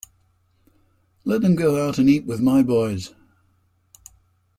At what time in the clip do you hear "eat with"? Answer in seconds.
2.09-2.39